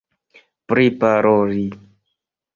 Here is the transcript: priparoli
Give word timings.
priparoli 0.67 1.69